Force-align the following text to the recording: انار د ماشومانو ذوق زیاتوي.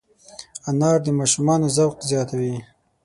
انار 0.69 0.97
د 1.05 1.07
ماشومانو 1.19 1.67
ذوق 1.77 1.95
زیاتوي. 2.09 2.55